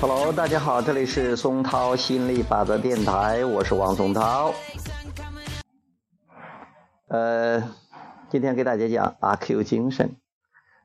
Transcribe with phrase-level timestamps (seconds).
[0.00, 4.54] Hello，大家好，这里是松涛心理法则电台，我是王松涛。
[7.08, 7.60] 呃，
[8.30, 10.14] 今天给大家讲阿 Q 精神。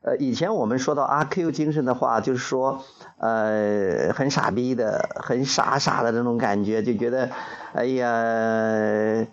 [0.02, 2.82] 呃，以前我们说到阿 Q 精神的话，就是说，
[3.18, 7.30] 呃，很傻逼的，很傻傻的那种感觉，就觉得，
[7.72, 9.26] 哎呀，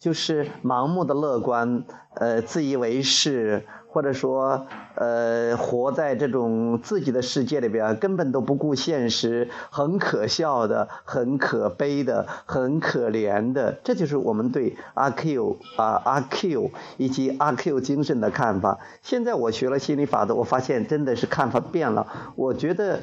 [0.00, 1.84] 就是盲目的乐观，
[2.16, 3.68] 呃，自以为是。
[3.92, 18.78] 或者说，呃，活在这种自己的世界里边，根本都不顾现实，很可笑的，很可悲的，很可怜的，这就是我们对阿 Q 啊阿 Q 以及阿 Q 精神的看法。
[19.02, 22.06] 现在我学了心理法则，我发现真的是看法变了。
[22.34, 23.00] 我觉得。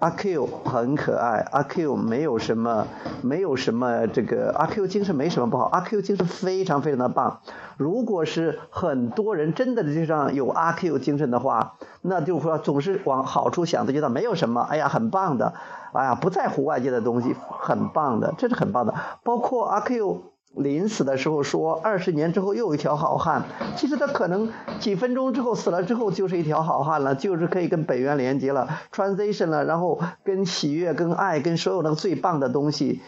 [0.00, 2.86] 阿 Q 很可爱，阿 Q 没有什么，
[3.20, 7.40] 没有什么这个阿 Q 精神没什么不好，阿 Q 精神非常非常的棒。
[7.76, 15.52] 如果是很多人真的就上有阿 Q 精神的话，那就是说总是往好处想，的，觉得没有什么，哎呀，很棒的，
[15.92, 18.94] 哎呀，不在乎外界的东西，很棒的，这是很棒的。
[19.22, 20.29] 包括阿 Q。
[20.56, 23.44] 临死的时候说，二十年之后又一条好汉。
[23.76, 33.00] 其实他可能几分钟之后死了之后就是一条好汉了，就是可以跟本源连接了，transition 了，然后跟喜悦、跟爱、跟所有那个最棒的东西，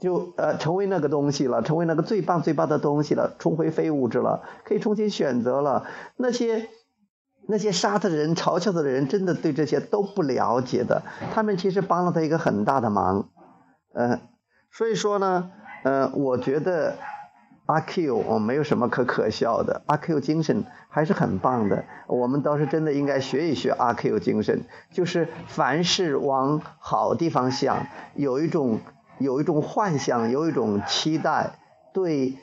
[0.00, 5.86] 就呃成为那个东西了，成为那个最棒最棒的东西了，重回非物质了，可以重新选择了。
[6.16, 6.68] 那些
[7.46, 11.02] 那些杀他的人、嘲笑他的人，真的对这些都不了解的。
[11.32, 13.28] 他们其实帮了他一个很大的忙，
[13.94, 14.20] 嗯，
[14.72, 15.52] 所以说呢。
[15.82, 16.96] 嗯，我觉得
[17.66, 21.84] 阿 Q 我没有什么可可笑的，阿 Q 精神还是很棒的。
[22.06, 28.80] 我们倒是真的应该学一学阿 Q 精神，就是凡事往好地方想，有一种
[29.18, 31.52] 有一种幻想，有一种期待，
[31.92, 32.36] 对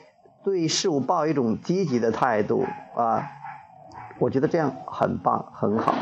[0.44, 3.30] 对事物抱一种积极的态度啊，
[4.18, 5.94] 我觉得这样很棒，很好。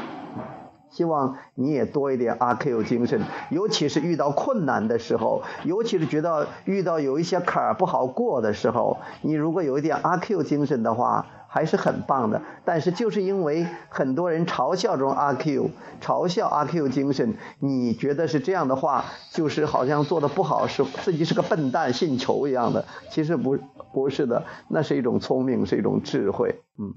[0.90, 12.42] 希望你也多一点阿 Q 精神，尤其是遇到困难的时候，尤其是觉得遇到有一些坎儿不好过的时候，你如果有一点阿 Q 精神的话，还是很棒的。
[12.64, 22.84] 但是就是因为很多人嘲笑这种阿 Q，嘲笑阿 Q 精神，你觉得是这样的话，就是好像做的不好，是自己是个笨蛋、信球一样的。
[23.10, 23.58] 其实不
[23.92, 26.60] 不是的，那是一种聪明，是一种智慧。
[26.78, 26.94] 嗯，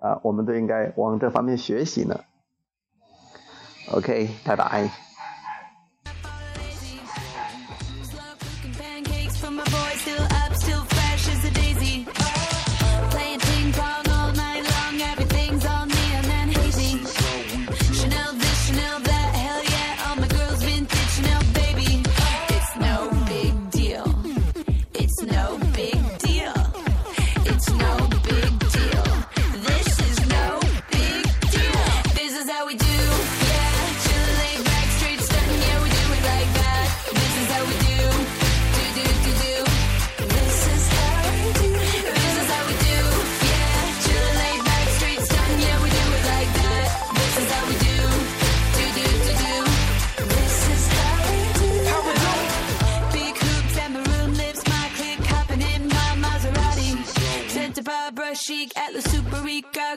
[0.00, 2.20] 啊，我们都应该往这方面学习呢。
[3.90, 5.09] Okay, bye bye.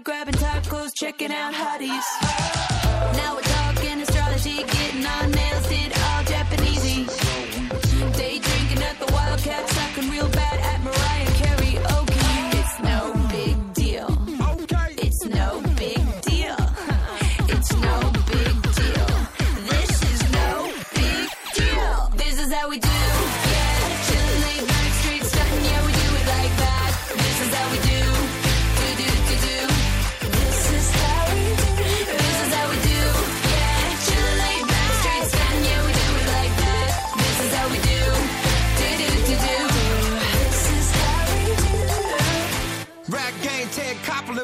[0.04, 2.83] Grabbing tacos, checking out hotties.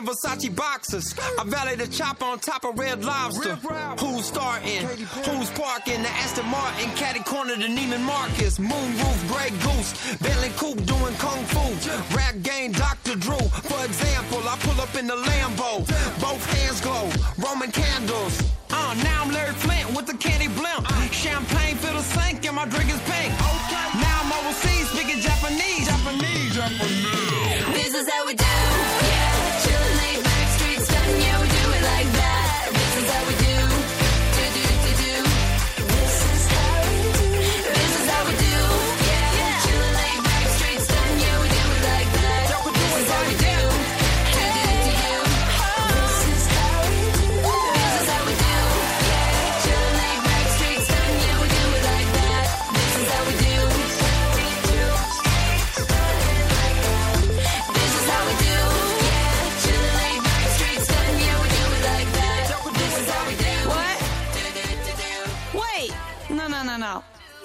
[0.05, 1.15] Versace boxers.
[1.39, 3.55] I valet the chop on top of Red Lobster.
[3.99, 4.87] Who's starting?
[4.87, 6.01] Who's parking?
[6.03, 8.57] The Aston Martin, caddy corner to Neiman Marcus.
[8.59, 10.17] Moonroof, Grey Goose.
[10.17, 12.15] Bentley Coupe doing Kung Fu.
[12.15, 13.15] Rap game, Dr.
[13.15, 13.37] Drew.
[13.37, 15.85] For example, I pull up in the Lambo.
[16.21, 17.09] Both hands glow.
[17.37, 18.38] Roman candles.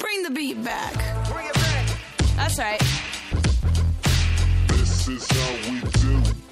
[0.05, 0.93] Bring the beat back.
[2.37, 2.79] That's right.
[4.69, 6.44] This is how we do.